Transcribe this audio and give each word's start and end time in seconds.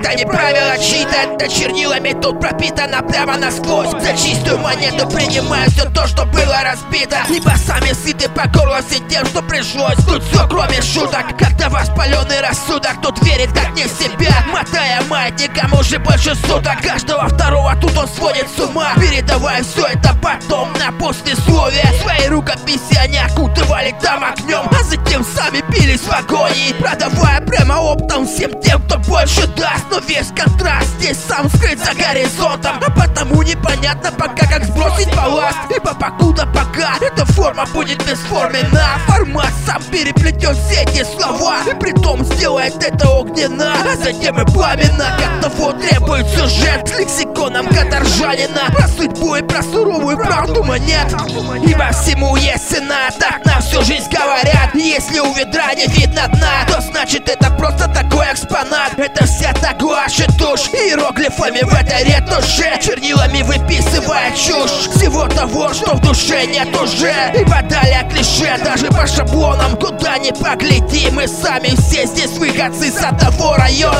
Это 0.00 0.14
не 0.14 0.24
правило 0.24 0.78
чита, 0.78 1.24
это 1.24 1.48
чернилами 1.48 2.12
тут 2.20 2.40
пропитано 2.40 3.02
прямо 3.02 3.36
насквозь. 3.36 3.90
За 3.90 4.16
чистую 4.16 4.58
монету 4.58 5.08
принимаю 5.08 5.68
все 5.70 5.90
то, 5.90 6.06
что 6.06 6.24
было 6.24 6.62
разбито. 6.62 7.18
Ибо 7.28 7.54
сами 7.56 7.92
сыты 7.92 8.28
по 8.28 8.46
горло 8.48 8.78
тем, 9.08 9.26
что 9.26 9.42
пришлось. 9.42 9.96
Тут 10.06 10.22
все 10.22 10.46
кроме 10.48 10.80
шуток, 10.82 11.36
когда 11.36 11.68
воспаленный 11.68 12.40
рассудок 12.40 12.98
Тут 13.02 13.22
верит 13.24 13.52
как 13.52 13.74
не 13.74 13.84
в 13.84 13.88
себя, 13.88 14.44
мотая 14.52 15.02
маятником 15.08 15.72
уже 15.78 15.98
больше 15.98 16.34
суток. 16.34 16.80
Каждого 16.82 17.28
второго 17.28 17.74
тут 17.80 17.96
он 17.96 18.08
сводит 18.08 18.46
с 18.56 18.60
ума. 18.60 18.92
Передавая 18.96 19.62
все 19.62 19.86
это 19.86 20.14
потом 20.22 20.72
на 20.74 20.92
послесловие. 20.92 21.92
Свои 22.02 22.28
рукописи 22.28 22.96
они 22.98 23.18
окутывали 23.18 23.94
там 24.00 24.24
огнем 24.24 24.68
А 24.70 24.82
затем 24.84 25.07
сами 25.24 25.62
пились 25.72 26.02
в 26.02 26.10
агонии 26.10 26.72
Продавая 26.78 27.40
прямо 27.40 27.74
оптом 27.80 28.26
всем 28.26 28.60
тем, 28.60 28.80
кто 28.82 28.98
больше 28.98 29.46
даст. 29.48 29.84
Но 29.90 29.98
весь 30.00 30.28
контраст 30.28 30.88
здесь 30.98 31.18
сам 31.28 31.48
скрыт 31.48 31.78
за 31.78 31.94
горизонтом. 31.94 32.80
А 32.84 32.90
потому 32.90 33.42
непонятно 33.42 34.12
пока 34.12 34.46
как 34.46 34.64
сбросить 34.64 35.14
балласт. 35.14 35.58
Ибо 35.74 35.94
покуда 35.94 36.46
пока 36.46 36.94
эта 37.00 37.24
форма 37.26 37.66
будет 37.72 37.98
бесформена 38.04 38.98
Формат 39.06 39.52
сам 39.66 39.82
переплетет 39.84 40.56
все 40.56 40.82
эти 40.82 41.04
слова. 41.04 41.58
И 41.70 41.74
притом 41.74 42.24
сделает 42.24 42.82
это 42.82 43.08
огненно. 43.08 43.74
А 43.74 43.96
затем 43.96 44.40
и 44.40 44.44
пламенно. 44.52 45.18
Как 45.18 45.42
того 45.42 45.72
требует 45.72 46.26
сюжет. 46.28 46.88
С 46.88 46.98
лексиконом 46.98 47.66
каторжанина. 47.68 48.70
Про 48.72 48.88
судьбу 48.88 49.36
и 49.36 49.42
про 49.42 49.62
суровую 49.62 50.16
правду 50.16 50.62
монет 50.62 51.14
Ибо 51.66 51.90
всему 51.92 52.36
есть 52.36 52.68
цена. 52.68 53.10
Так 53.18 53.44
на 53.44 53.60
всю 53.60 53.82
жизнь 53.82 54.08
говорят 54.10 54.74
Если 55.08 55.20
у 55.20 55.32
ведра 55.32 55.72
не 55.74 55.86
видно 55.86 56.28
дна. 56.28 56.66
То 56.66 56.82
значит 56.82 57.28
это 57.30 57.50
просто 57.52 57.88
такой 57.88 58.26
экспонат. 58.30 58.98
Это 58.98 59.24
вся 59.24 59.54
та 59.54 59.72
гуашь 59.72 60.20
и 60.20 60.24
тушь. 60.36 60.68
Иероглифами 60.68 61.62
в 61.62 61.72
этой 61.72 62.04
ретуши. 62.04 62.78
Чернилами 62.82 63.42
выписывая 63.42 64.30
чушь. 64.32 64.90
Всего 64.94 65.26
того, 65.28 65.72
что 65.72 65.94
в 65.94 66.00
душе 66.00 66.44
нет 66.46 66.68
уже. 66.76 67.32
Ибо 67.34 67.62
далее 67.62 68.06
клише 68.10 68.58
даже 68.62 68.88
по 68.88 69.06
шаблонам. 69.06 69.76
Куда 69.76 70.18
ни 70.18 70.30
погляди, 70.30 71.08
мы 71.10 71.26
сами 71.26 71.68
все 71.68 72.04
здесь 72.04 72.32
выходцы 72.32 72.90
с 72.90 73.00
того 73.18 73.56
района 73.56 73.97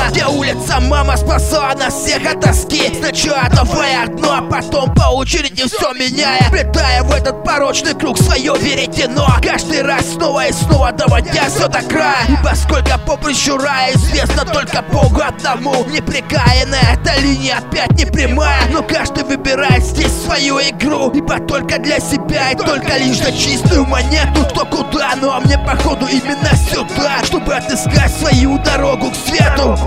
улица 0.49 0.81
мама 0.81 1.17
спасла 1.17 1.75
нас 1.75 1.95
всех 1.95 2.25
от 2.31 2.41
тоски. 2.41 2.95
Сначала 2.99 3.49
давая 3.55 4.05
одно, 4.05 4.35
а 4.39 4.43
потом 4.43 4.95
по 4.95 5.09
очереди 5.15 5.65
все 5.67 5.93
меняя. 5.93 6.51
Плетая 6.51 7.03
в 7.03 7.13
этот 7.13 7.45
порочный 7.45 7.95
круг 7.95 8.19
свое 8.19 8.55
веретено. 8.59 9.27
Каждый 9.43 9.83
раз 9.83 10.13
снова 10.13 10.47
и 10.47 10.53
снова 10.53 10.93
доводя 10.93 11.49
все 11.49 11.69
до 11.69 11.83
края. 11.83 12.27
Ибо 12.29 12.55
сколько 12.55 12.99
поприщу 12.99 13.59
рая 13.59 13.95
известно 13.95 14.45
только 14.45 14.83
Богу 14.83 15.21
одному. 15.21 15.85
Непрекаянная 15.87 16.95
эта 16.95 17.21
линия 17.21 17.59
опять 17.59 17.93
не 17.93 18.07
прямая. 18.07 18.63
Но 18.71 18.83
каждый 18.83 19.25
выбирает 19.25 19.85
здесь 19.85 20.13
свою 20.25 20.59
игру. 20.61 21.11
Ибо 21.11 21.41
только 21.41 21.79
для 21.79 22.01
себя 22.01 22.53
и 22.53 22.57
только 22.57 22.97
лишь 22.97 23.19
за 23.19 23.33
чистую 23.33 23.87
монету. 23.87 24.45
Кто 24.51 24.65
куда, 24.65 25.15
ну 25.21 25.31
а 25.31 25.41
мне 25.41 25.59
походу 25.59 26.07
именно 26.07 26.57
сюда. 26.71 27.25
Чтобы 27.25 27.55
отыскать 27.55 28.13
свою 28.13 28.59
дорогу 28.59 29.11
к 29.11 29.15
свету 29.15 29.79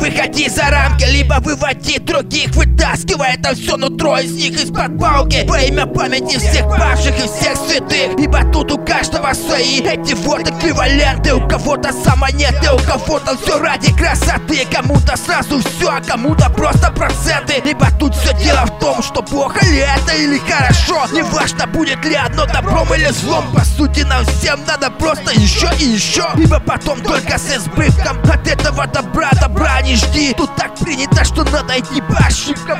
выходи 0.00 0.48
за 0.48 0.68
рамки, 0.70 1.04
либо 1.04 1.34
выводи 1.40 1.98
других, 1.98 2.50
вытаскивая 2.54 3.34
это 3.34 3.54
все 3.54 3.76
нутро 3.76 4.18
из 4.18 4.32
них 4.32 4.60
из-под 4.60 4.98
палки 4.98 5.46
Во 5.46 5.58
имя 5.60 5.86
памяти 5.86 6.38
всех 6.38 6.66
павших 6.68 7.16
и 7.18 7.28
всех 7.28 7.56
святых. 7.56 8.18
Ибо 8.18 8.44
тут 8.52 8.72
у 8.72 8.78
каждого 8.78 9.32
свои 9.34 9.80
эти 9.80 10.14
вот 10.14 10.48
эквиваленты. 10.48 11.34
У 11.34 11.46
кого-то 11.46 11.92
самонеты, 11.92 12.72
у 12.72 12.78
кого-то 12.78 13.36
все 13.38 13.58
ради 13.58 13.92
красоты. 13.92 14.66
Кому-то 14.72 15.16
сразу 15.16 15.60
все, 15.60 15.88
а 15.88 16.00
кому-то 16.00 16.50
просто 16.50 16.90
проценты. 16.90 17.62
Ибо 17.64 17.88
тут 17.98 18.14
все 18.16 18.34
дело 18.38 18.66
в 18.66 18.78
том, 18.80 19.02
что 19.02 19.22
плохо 19.22 19.64
ли 19.66 19.78
это 19.78 20.14
или 20.16 20.38
хорошо. 20.38 21.06
Неважно 21.12 21.66
будет 21.66 22.04
ли 22.04 22.14
одно 22.14 22.46
добром 22.46 22.92
или 22.94 23.10
злом. 23.10 23.44
По 23.54 23.64
сути 23.64 24.00
нам 24.00 24.24
всем 24.24 24.60
надо 24.66 24.90
просто 24.90 25.32
еще 25.32 25.68
и 25.78 25.84
еще 25.84 26.26
Ибо 26.36 26.60
потом 26.60 27.00
только 27.00 27.38
с 27.38 27.56
избытком 27.56 28.18
от 28.30 28.46
этого 28.46 28.86
добра 28.86 29.30
добра 29.40 29.80
не 29.82 29.89
жди. 29.96 30.34
Тут 30.34 30.54
так 30.56 30.74
принято, 30.76 31.24
что 31.24 31.44
надо 31.44 31.78
идти 31.78 32.00
по 32.00 32.18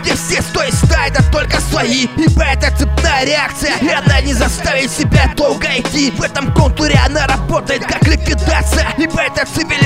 Где 0.00 0.14
все 0.14 0.42
сто 0.42 0.62
и 0.62 0.70
ста 0.70 1.06
это 1.06 1.22
только 1.30 1.60
свои. 1.60 2.06
Ибо 2.16 2.42
это 2.44 2.70
цепная 2.76 3.24
реакция 3.24 3.76
И 3.80 3.88
она 3.88 4.20
не 4.20 4.34
заставит 4.34 4.90
себя 4.90 5.32
долго 5.36 5.66
идти. 5.66 6.10
В 6.10 6.22
этом 6.22 6.52
контуре 6.54 6.98
она 7.04 7.26
работает 7.26 7.84
как 7.86 8.06
ликвидация. 8.06 8.94
Ибо 8.98 9.20
эта 9.20 9.46
цивилизация 9.46 9.79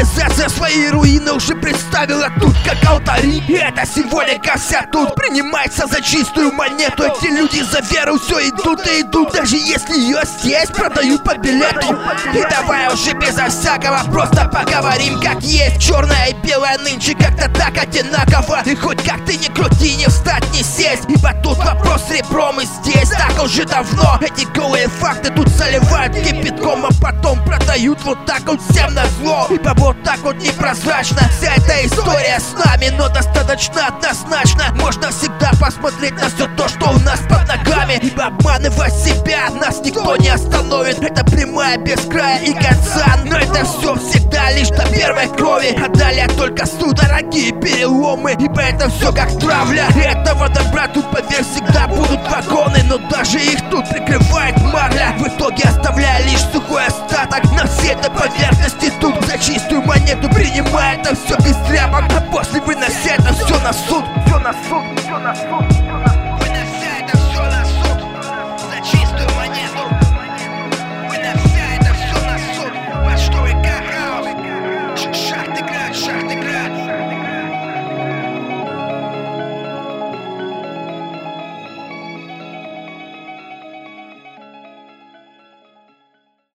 свои 0.65 0.89
руины 0.89 1.33
уже 1.33 1.55
представила 1.55 2.31
тут 2.41 2.55
как 2.65 2.83
алтари. 2.91 3.43
И 3.49 3.53
эта 3.53 3.85
символика 3.87 4.57
вся 4.57 4.87
тут 4.91 5.15
принимается 5.15 5.87
за 5.87 6.01
чистую 6.01 6.53
монету. 6.53 7.05
Эти 7.05 7.27
люди 7.27 7.63
за 7.63 7.81
веру 7.93 8.19
все 8.19 8.49
идут 8.49 8.87
и 8.87 9.03
идут 9.03 9.33
Даже 9.33 9.57
если 9.57 9.99
ее 9.99 10.23
здесь 10.25 10.69
продают 10.71 11.23
по 11.23 11.37
билету. 11.37 11.99
И 12.35 12.43
давай 12.51 12.93
уже 12.93 13.13
безо 13.13 13.49
всякого 13.49 14.01
просто 14.11 14.49
поговорим 14.49 15.21
как 15.21 15.43
есть 15.43 15.83
Черное 15.83 16.29
и 16.29 16.47
белое 16.47 16.79
нынче 16.79 17.15
как-то 17.15 17.51
так 17.51 17.77
одинаково. 17.77 18.63
И 18.65 18.75
хоть 18.75 19.03
как 19.05 19.25
ты 19.27 19.37
не 19.37 19.49
крути, 19.49 19.97
не 19.97 20.07
встать, 20.07 20.45
не 20.55 20.63
сесть. 20.63 21.05
Ибо 21.09 21.35
тут 21.43 21.59
вопрос 21.59 22.03
ребром 22.11 22.61
и 22.61 22.65
здесь 22.65 23.11
уже 23.45 23.65
давно 23.65 24.19
Эти 24.21 24.47
голые 24.57 24.89
факты 24.89 25.31
тут 25.31 25.49
заливают 25.49 26.15
кипятком 26.15 26.87
А 26.87 26.91
потом 27.01 27.43
продают 27.45 28.03
вот 28.05 28.25
так 28.27 28.43
вот 28.47 28.61
всем 28.71 28.95
на 28.95 29.07
зло. 29.07 29.47
Ибо 29.51 29.73
вот 29.77 30.03
так 30.03 30.19
вот 30.21 30.37
непрозрачно 30.37 31.21
Вся 31.39 31.55
эта 31.55 31.87
история 31.87 32.41
с 32.41 32.53
нами, 32.65 32.91
но 32.97 33.09
достаточно 33.09 33.87
однозначно. 33.89 34.75
Можно 34.81 35.11
всегда 35.11 35.51
посмотреть 35.61 36.15
на 36.15 36.29
все 36.29 36.47
то, 36.57 36.69
что 36.69 36.91
у 36.91 36.99
нас 37.01 37.21
под 37.29 37.44
ногами 37.85 38.01
Ибо 38.03 38.27
обманывать 38.27 38.95
себя 38.95 39.51
нас 39.51 39.81
никто 39.85 40.17
не 40.17 40.29
остановит. 40.29 41.03
Это 41.03 41.25
прямая 41.25 41.79
без 41.79 42.01
края 42.01 42.43
и 42.43 42.53
конца. 42.53 43.17
Но 43.25 43.37
это 43.37 43.65
все 43.65 43.95
всегда 43.97 44.51
лишь 44.53 44.69
до 44.69 44.87
первой 44.89 45.29
крови. 45.29 45.77
А 45.83 45.89
далее 45.89 46.29
только 46.37 46.67
судороги 46.67 47.49
и 47.49 47.53
переломы. 47.53 48.33
Ибо 48.39 48.61
это 48.61 48.89
все 48.91 49.13
как 49.13 49.31
травля. 49.39 49.87
И 49.95 50.01
этого 50.01 50.49
добра 50.49 50.89
тут 50.89 51.11
поверь 51.11 51.45
всегда 51.45 51.87
будут 51.89 52.21
вагоны 52.31 52.83
Но 52.89 52.99
даже 53.11 53.39
их 53.39 53.61
тут 53.71 53.89
прикрывает 53.89 54.57
марля. 54.73 55.15
В 55.19 55.29
итоге 55.29 55.65
оставляя 55.65 56.23
лишь 56.25 56.43
сухой 56.53 56.87
остаток 56.87 57.45
На 57.53 57.67
всей 57.67 57.93
этой 57.93 58.11
поверхности. 58.11 58.93
Тут 59.01 59.15
за 59.27 59.39
чистую 59.39 59.83
монету 59.83 60.29
Принимая 60.31 60.99
это 60.99 61.15
все 61.15 61.37
без 61.39 61.57
тряпок. 61.69 62.05
А 62.17 62.21
после 62.33 62.61
вынося 62.61 63.15
это 63.19 63.33
все 63.35 63.59
на 63.61 63.73
суд 63.73 64.05
Все 64.27 64.39
на 64.39 64.53
суд, 64.53 65.01
все 65.01 65.19
на 65.19 65.35
суд 65.35 66.14